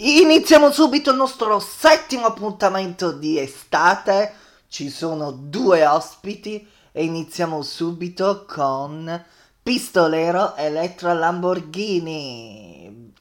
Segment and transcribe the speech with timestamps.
[0.00, 4.32] Iniziamo subito il nostro settimo appuntamento di estate.
[4.68, 9.24] Ci sono due ospiti e iniziamo subito con
[9.60, 13.12] Pistolero Elettra Lamborghini.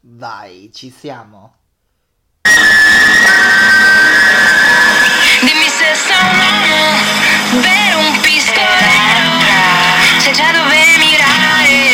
[0.00, 1.54] Vai, ci siamo.
[5.40, 9.40] Dimmi se uomo vero un pistolero
[10.18, 11.93] Sai già dove mirare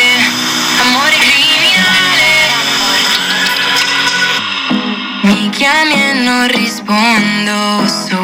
[6.41, 8.17] non rispondo su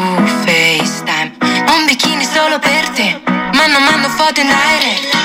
[0.44, 1.36] FaceTime.
[1.68, 3.20] Ho un bikini solo per te
[3.52, 5.16] Ma non mando foto in direct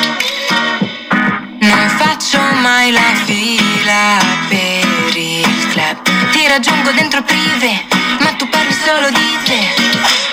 [1.61, 6.31] Non faccio mai la fila per il club.
[6.31, 7.83] Ti raggiungo dentro il privé
[8.19, 10.32] Ma tu parli solo di te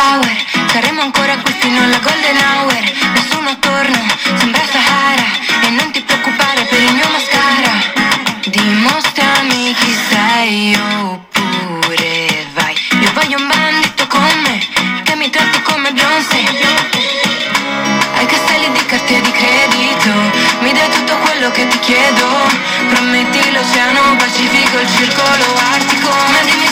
[0.00, 0.32] sour
[0.72, 2.82] Saremo ancora qui fino alla golden hour.
[3.14, 4.02] Nessuno attorno,
[4.38, 5.28] sembra Sahara.
[5.66, 7.74] E non ti preoccupare per il mio mascara.
[8.46, 12.74] Dimostrami chi sei oppure vai.
[13.04, 14.56] Io voglio un bandito con me
[15.04, 16.42] Che mi tratti come Beyoncé
[18.16, 20.10] Hai castelli di carte di credito.
[20.60, 22.26] Mi dai tutto quello che ti chiedo.
[22.88, 26.08] Prometti l'oceano Pacifico, il circolo artico.
[26.08, 26.69] Ma dimmi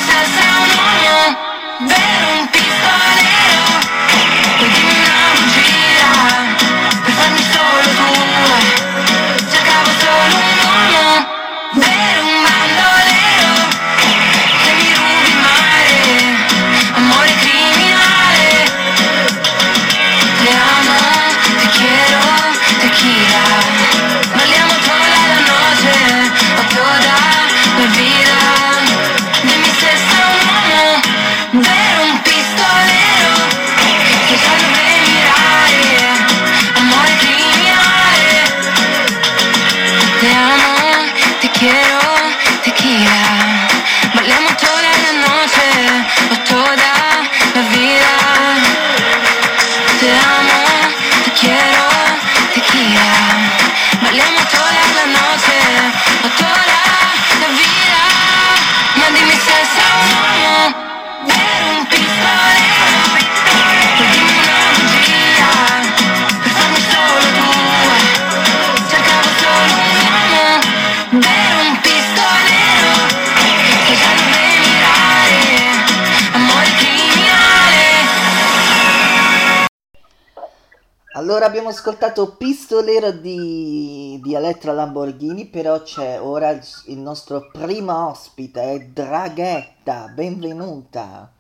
[81.19, 88.11] Allora abbiamo ascoltato Pistolero di, di Elettra Lamborghini, però c'è ora il, il nostro primo
[88.11, 91.33] ospite, è Draghetta, benvenuta.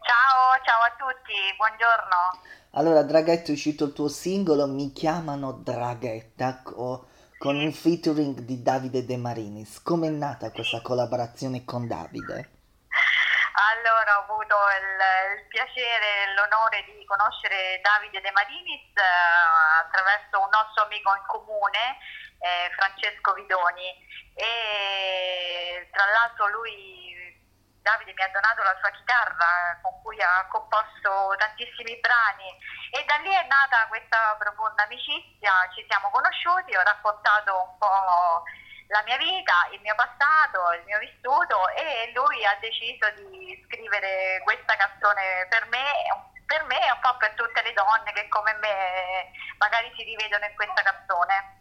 [0.00, 2.42] Ciao, ciao a tutti, buongiorno.
[2.70, 7.06] Allora Draghetta è uscito il tuo singolo Mi chiamano Draghetta co-
[7.38, 9.82] con un featuring di Davide De Marinis.
[9.82, 12.55] Com'è nata questa collaborazione con Davide?
[13.56, 20.44] Allora, ho avuto il, il piacere e l'onore di conoscere Davide De Marinis eh, attraverso
[20.44, 21.96] un nostro amico in comune,
[22.36, 23.96] eh, Francesco Vidoni.
[24.34, 27.16] E tra l'altro lui,
[27.80, 32.52] Davide, mi ha donato la sua chitarra con cui ha composto tantissimi brani
[32.92, 38.42] e da lì è nata questa profonda amicizia, ci siamo conosciuti, ho raccontato un po'
[38.88, 44.40] la mia vita, il mio passato, il mio vissuto e lui ha deciso di scrivere
[44.44, 45.84] questa canzone per me,
[46.46, 50.44] per me e un po' per tutte le donne che come me magari si rivedono
[50.46, 51.54] in questa canzone.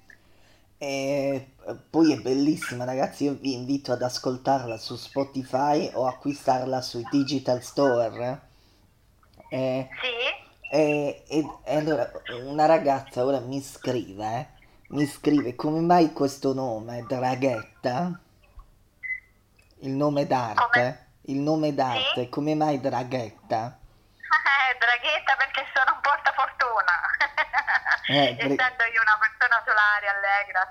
[0.77, 6.81] E eh, poi è bellissima ragazzi, io vi invito ad ascoltarla su Spotify o acquistarla
[6.81, 8.41] sui digital store.
[9.49, 10.15] E, Sì?
[10.71, 14.47] e- e- e allora una ragazza ora mi scrive, eh,
[14.95, 18.17] mi scrive come mai questo nome, Draghetta?
[19.79, 20.63] Il nome d'arte?
[20.71, 21.07] Come?
[21.27, 22.29] Il nome d'arte, Sì?
[22.29, 23.75] come mai Draghetta?
[23.75, 26.95] Eh, Draghetta perché sono un portafortuna.
[28.07, 30.61] Eh, Essendo io una persona solare, allegra,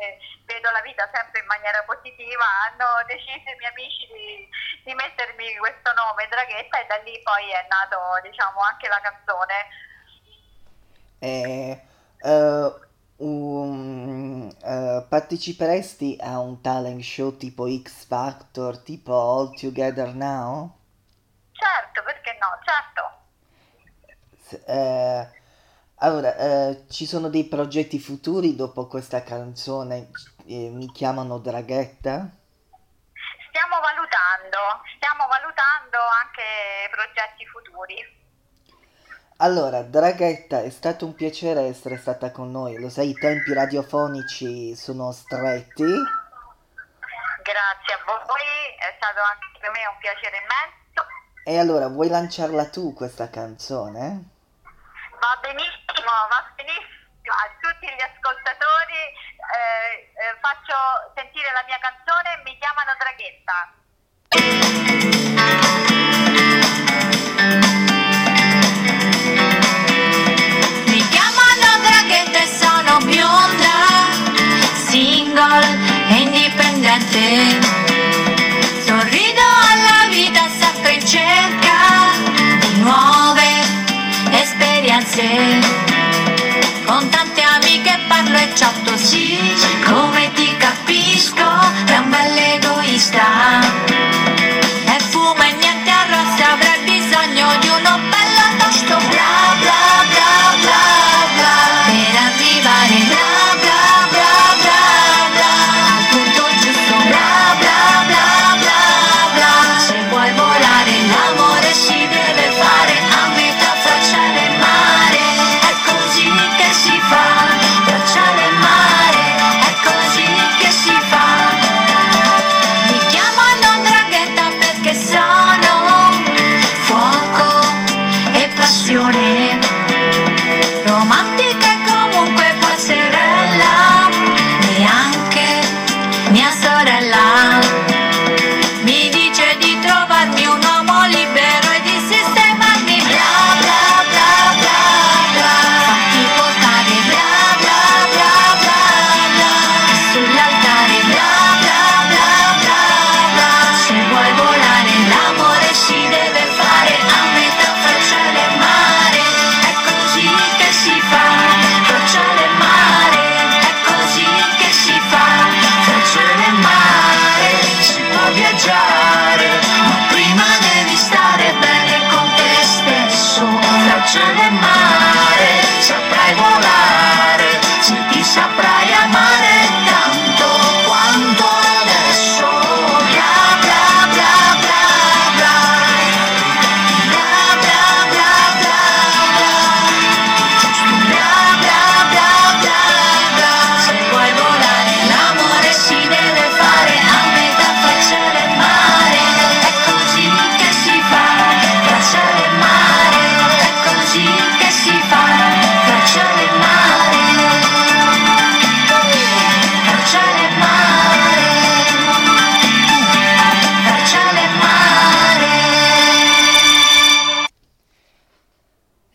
[0.00, 0.16] eh,
[0.46, 4.48] vedo la vita sempre in maniera positiva, hanno deciso i miei amici di,
[4.88, 9.68] di mettermi questo nome, Draghetta, e da lì poi è nato diciamo, anche la canzone.
[11.20, 11.82] Eh,
[12.24, 12.87] uh,
[13.18, 20.76] um, uh, parteciperesti a un talent show tipo X Factor, tipo All Together Now?
[21.52, 22.86] Certo, perché no, certo.
[24.66, 25.28] Eh,
[25.96, 30.10] allora, eh, ci sono dei progetti futuri dopo questa canzone?
[30.46, 32.30] Eh, mi chiamano Draghetta?
[33.48, 34.58] Stiamo valutando,
[34.96, 38.17] stiamo valutando anche progetti futuri.
[39.40, 42.76] Allora, Draghetta, è stato un piacere essere stata con noi.
[42.80, 45.86] Lo sai, i tempi radiofonici sono stretti.
[45.86, 48.42] Grazie a voi,
[48.82, 51.06] è stato anche per me un piacere immenso.
[51.44, 54.24] E allora, vuoi lanciarla tu questa canzone?
[55.22, 57.30] Va benissimo, va benissimo.
[57.30, 59.14] A tutti gli ascoltatori
[59.54, 60.74] eh, eh, faccio
[61.14, 63.78] sentire la mia canzone Mi chiamano Draghetta.
[75.38, 77.60] Single e indipendente.
[78.84, 81.78] Sorrido alla vita sempre in cerca
[82.60, 83.46] di nuove
[84.30, 85.22] esperienze.
[86.84, 89.38] Con tante amiche parlo e chatto sì,
[89.84, 91.46] come ti capisco,
[91.86, 93.86] è un bell'egoista.
[93.86, 93.87] E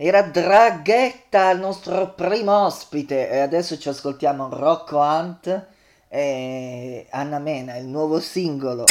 [0.05, 5.65] Era Draghetta il nostro primo ospite e adesso ci ascoltiamo Rocco Hunt
[6.09, 8.83] e Anna Mena, il nuovo singolo.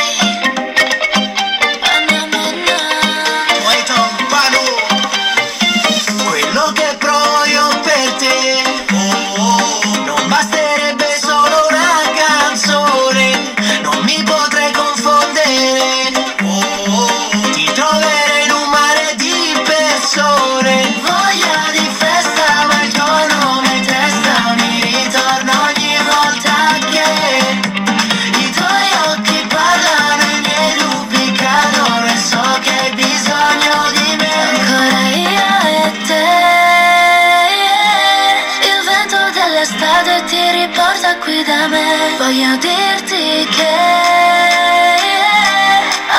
[41.53, 43.75] Da me Voglio dirti che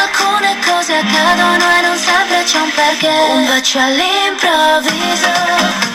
[0.02, 3.14] Alcune cose accadono e non sempre c'è un perché.
[3.32, 5.93] Un bacio all'improvviso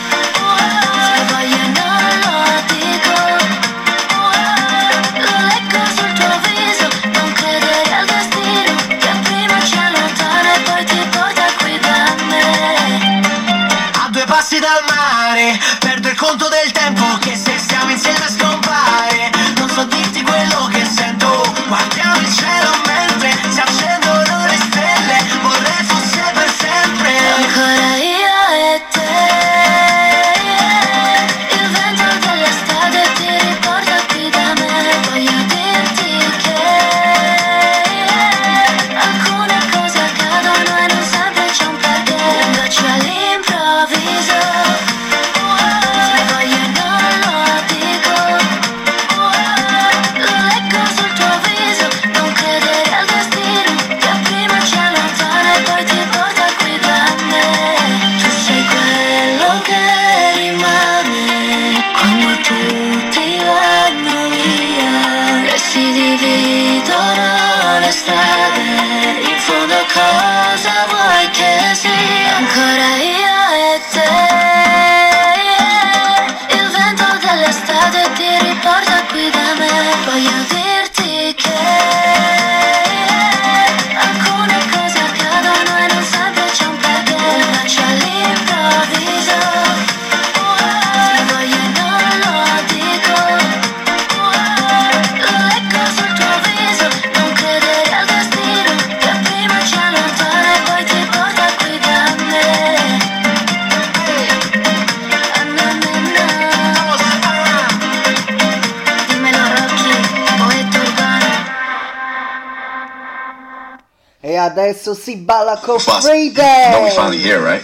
[114.49, 116.71] adesso si balla con Friday.
[116.71, 117.63] No, we finally here, right?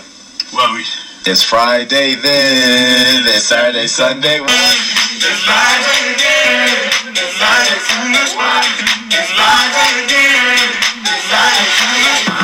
[0.53, 0.83] Well, we.
[1.25, 4.39] It's Friday then, it's Saturday, Sunday.
[4.39, 4.45] It's
[5.41, 6.69] Friday again,
[7.09, 7.73] it's Friday,
[8.13, 8.33] It's
[9.33, 10.69] Friday again,
[11.01, 12.34] it's Friday, Sunday.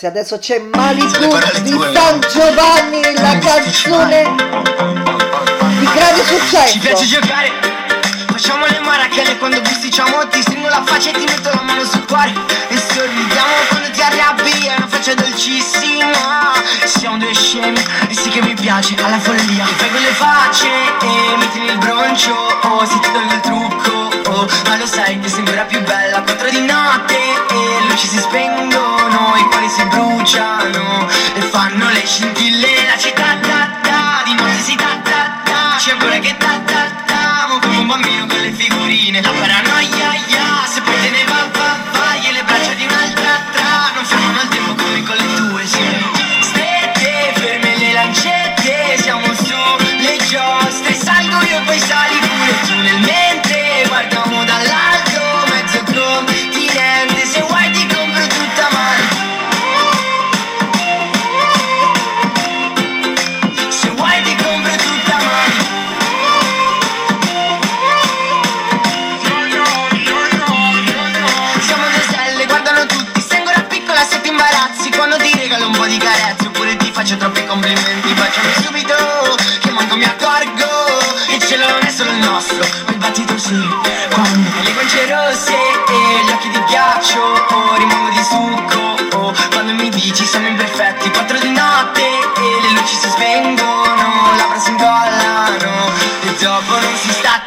[0.00, 1.08] ragazzi, adesso c'è Malibu
[1.62, 4.34] di San Giovanni, la canzone
[5.78, 6.72] di grande successo.
[6.72, 7.52] Ci piace giocare,
[8.26, 12.04] facciamo le marachelle quando bisticciamo, ti stringo la faccia e ti metto la mano sul
[12.06, 12.32] cuore
[12.68, 16.52] e sorridiamo quando ti arrabbi, è una faccia dolcissima.
[16.84, 19.64] Siamo due scemi e sì che mi piace alla follia.
[19.64, 24.30] Ti fai quelle facce e mi tieni il broncio, oh, se ti tolgo il trucco,
[24.30, 28.89] oh, ma lo sai che sembra più bella quattro di notte e luci si spengono
[29.90, 35.76] bruciano e fanno le scintille, la città ta ta, di notte si ta ta ta,
[35.78, 40.08] c'è ancora che ta ta ta, mo come un bambino con le figurine, la paranoia
[40.26, 44.04] ya, se poi te ne va va vai e le braccia di un'altra tra, non
[44.04, 45.88] fermano il tempo come con le tue, sì.
[46.40, 49.58] Stette, ferme le lancette, siamo su
[49.98, 52.09] le giostre, salgo io e poi sali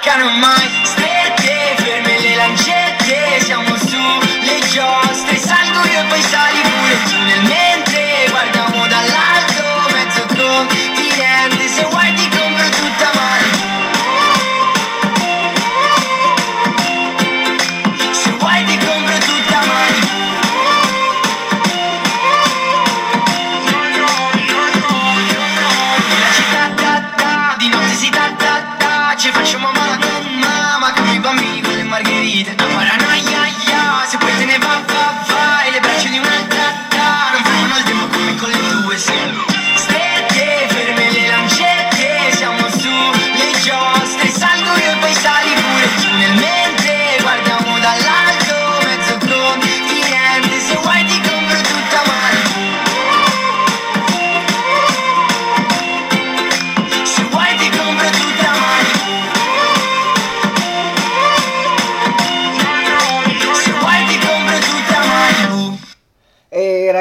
[0.04, 1.03] si staccano mai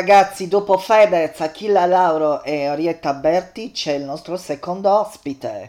[0.03, 5.69] ragazzi, dopo Fedez, Achilla Lauro e Orietta Berti c'è il nostro secondo ospite.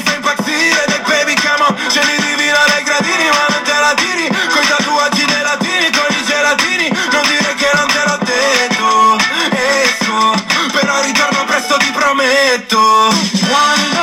[0.61, 4.27] impazzire Dei baby come on, ce li divino dai gradini Ma non te la tiri,
[4.27, 9.17] coi tatuaggi dei latini Con i gelatini, non dire che non te l'ho detto
[9.51, 10.33] Esco,
[10.71, 13.13] però ritorno presto ti prometto.
[13.47, 14.00] Quando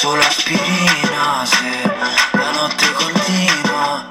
[0.00, 1.92] solo aspirina Se
[2.32, 4.06] la notte continua.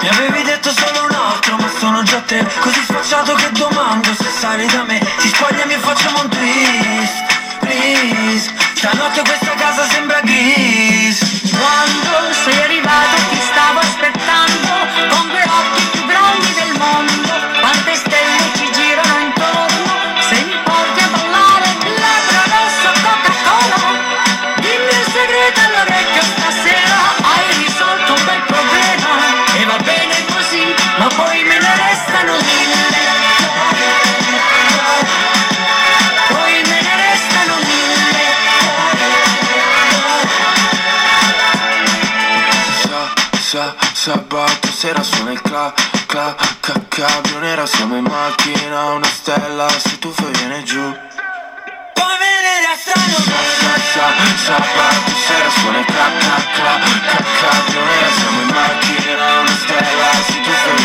[0.00, 2.48] Mi avevi detto solo un altro ma sono già tre.
[2.60, 6.93] Così sfacciato che domando se sali da me Ti spogliami e facciamo un twist,
[44.94, 45.74] sera suona il cla,
[46.06, 50.78] cla, ca, cabrio nera Siamo in macchina, una stella, se tu fai viene giù.
[50.78, 54.06] Come me ne restano Sa, sa,
[54.44, 56.78] sabato sera suona cla, cla, cla,
[57.10, 60.83] ca, cabrio nera Siamo in macchina, una stella, se tu fai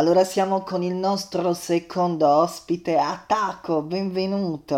[0.00, 4.74] Allora siamo con il nostro secondo ospite, Attacco, benvenuto.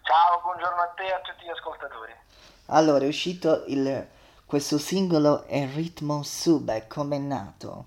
[0.00, 2.16] Ciao, buongiorno a te e a tutti gli ascoltatori.
[2.68, 4.08] Allora, è uscito il,
[4.46, 7.84] questo singolo E ritmo sube, com'è nato?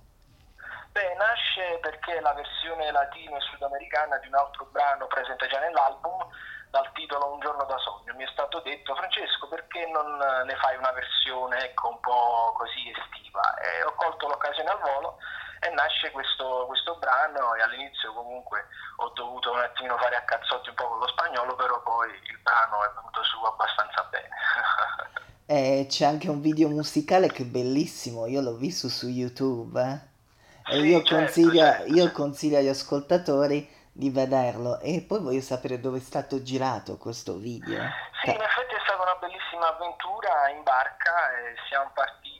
[0.91, 6.23] Beh, nasce perché la versione latino e sudamericana di un altro brano presente già nell'album
[6.69, 8.13] dal titolo Un giorno da sogno.
[8.13, 10.05] Mi è stato detto, Francesco, perché non
[10.45, 13.57] ne fai una versione ecco, un po' così estiva?
[13.57, 15.17] E ho colto l'occasione al volo
[15.59, 18.67] e nasce questo, questo brano e all'inizio comunque
[18.97, 22.39] ho dovuto un attimino fare a cazzotti un po' con lo spagnolo, però poi il
[22.41, 24.29] brano è venuto su abbastanza bene.
[25.51, 29.81] E c'è anche un video musicale che è bellissimo, io l'ho visto su YouTube.
[29.81, 30.75] eh.
[30.75, 31.85] E Sì, io, certo, consiglio, certo.
[31.93, 34.79] io consiglio agli ascoltatori di vederlo.
[34.79, 37.81] E poi voglio sapere dove è stato girato questo video.
[38.21, 42.38] Sì, in effetti è stata una bellissima avventura in barca, e siamo partiti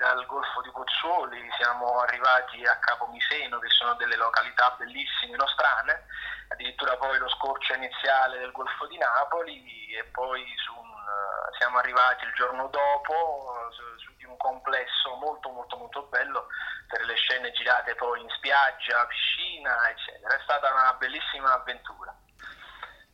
[0.00, 6.08] dal Golfo di Pozzuoli, siamo arrivati a Capomiseno, che sono delle località bellissime, nostrane,
[6.48, 12.24] addirittura poi lo scorcio iniziale del Golfo di Napoli e poi un, eh, siamo arrivati
[12.24, 16.46] il giorno dopo su, su di un complesso molto molto molto bello
[16.88, 20.34] per le scene girate poi in spiaggia, piscina, eccetera.
[20.34, 22.16] È stata una bellissima avventura.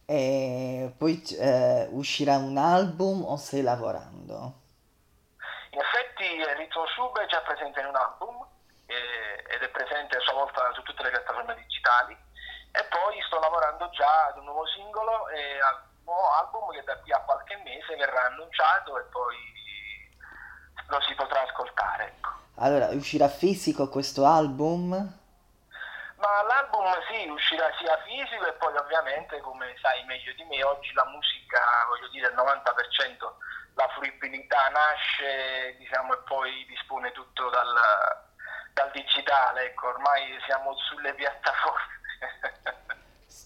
[0.06, 4.65] E poi eh, uscirà un album o stai lavorando?
[6.44, 8.46] Ritmo Sub è già presente in un album
[8.86, 12.16] eh, ed è presente a sua volta su tutte le piattaforme digitali
[12.72, 16.96] e poi sto lavorando già ad un nuovo singolo e al nuovo album che da
[16.98, 19.36] qui a qualche mese verrà annunciato e poi
[20.88, 22.04] lo si potrà ascoltare.
[22.16, 22.30] Ecco.
[22.58, 24.90] Allora, uscirà fisico questo album?
[26.16, 30.92] Ma l'album sì, uscirà sia fisico e poi ovviamente, come sai meglio di me, oggi
[30.94, 33.32] la musica, voglio dire, il 90%
[33.76, 37.72] la fruibilità nasce, diciamo, e poi dispone tutto dal,
[38.72, 41.94] dal digitale, ecco, ormai siamo sulle piattaforme.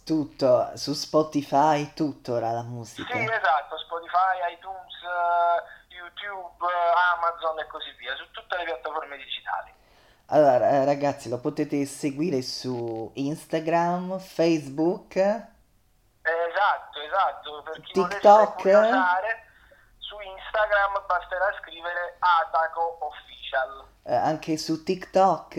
[0.04, 3.14] Tutto, su Spotify, tutto ora la musica.
[3.14, 9.16] sì, esatto, Spotify, iTunes, eh, YouTube, eh, Amazon e così via, su tutte le piattaforme
[9.16, 9.72] digitali.
[10.26, 15.14] Allora, eh, ragazzi, lo potete seguire su Instagram, Facebook,
[16.22, 18.62] Esatto, esatto, per chi TikTok?
[18.62, 19.39] volesse curiosare,
[20.50, 23.84] Instagram basterà scrivere Ataco Official.
[24.02, 25.54] eh, anche su TikTok.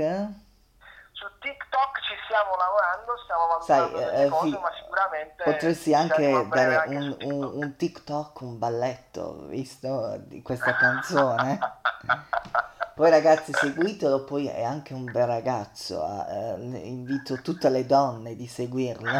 [1.13, 5.93] Su TikTok ci stiamo lavorando, stiamo Sai, valutando delle eh, cose, fi- ma sicuramente potresti
[5.93, 7.53] anche dare anche un, su un- TikTok.
[7.53, 11.59] un TikTok, un balletto, visto, di questa canzone.
[12.93, 18.35] Poi ragazzi, seguitelo, poi è anche un bel ragazzo, ah, eh, invito tutte le donne
[18.35, 19.09] di seguirlo.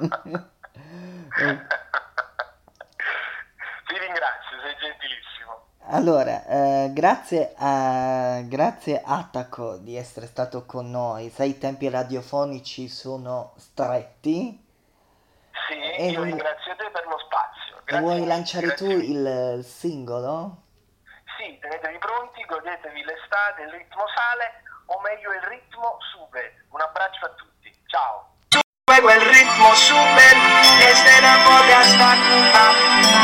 [1.42, 1.58] Eh,
[3.86, 5.66] Ti ringrazio, sei gentilissimo.
[5.92, 11.30] Allora, eh, grazie a grazie Attacco di essere stato con noi.
[11.30, 14.68] Sai, i tempi radiofonici sono stretti
[15.68, 17.82] Sì, E io ringrazio te per lo spazio.
[17.84, 19.52] Grazie vuoi lanciare tu grazie mille.
[19.52, 20.62] il, il singolo?
[21.38, 26.66] Sì, tenetevi pronti, godetevi l'estate, il ritmo sale, o meglio il ritmo sube.
[26.70, 28.28] Un abbraccio a tutti, ciao.
[28.86, 30.26] Luego el ritmo sube
[30.78, 33.19] desde Napoli hasta Cuba.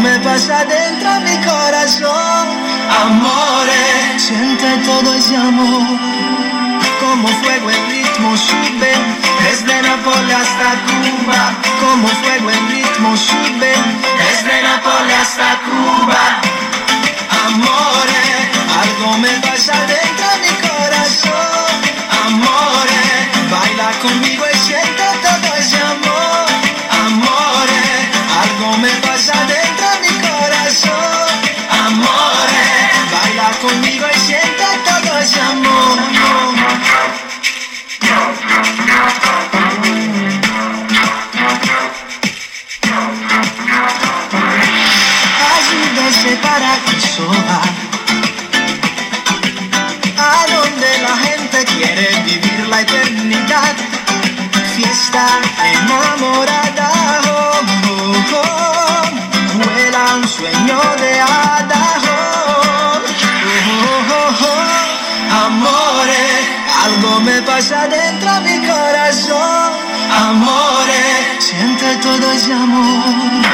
[0.00, 2.46] Me pasa dentro mi corazón.
[3.02, 5.98] Amore, siente todo ese amor.
[7.00, 8.92] Como fuego el ritmo sube
[9.42, 11.40] desde Nápoles hasta Cuba.
[11.80, 13.72] Como fuego el ritmo sube
[14.20, 16.22] desde Nápoles hasta Cuba.
[17.46, 18.22] Amore,
[18.82, 20.19] algo me pasa dentro
[72.10, 73.44] todo ese amor.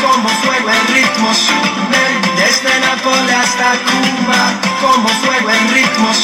[0.00, 2.04] Como fuego el ritmo sube,
[2.36, 4.42] desde Nápoles hasta Cuba.
[4.80, 6.14] Como fuego el ritmo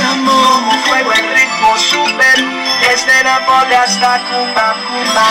[0.00, 0.62] amor.
[0.62, 2.30] Como fuego el ritmo sube
[2.80, 5.26] desde Nápoles hasta Cuba, Cuba.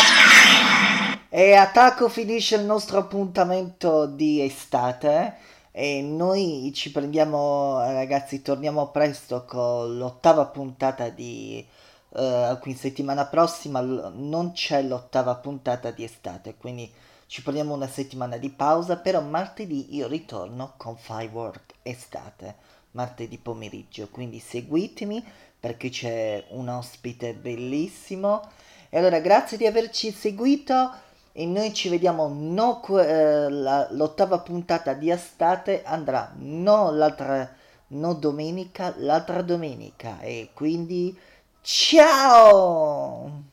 [1.30, 5.36] E a Taco finisce il nostro appuntamento di estate
[5.72, 11.66] e noi ci prendiamo, ragazzi, torniamo presto con l'ottava puntata di...
[12.14, 16.92] eh, qui settimana prossima non c'è l'ottava puntata di estate, quindi
[17.28, 22.56] ci prendiamo una settimana di pausa, però martedì io ritorno con Firework estate,
[22.92, 25.24] martedì pomeriggio, quindi seguitemi
[25.60, 28.42] perché c'è un ospite bellissimo.
[28.90, 30.92] E allora grazie di averci seguito
[31.34, 37.50] e noi ci vediamo no eh, la- l'ottava puntata di estate andrà no l'altra
[37.90, 41.18] no domenica, l'altra domenica e quindi
[41.62, 43.51] ciao!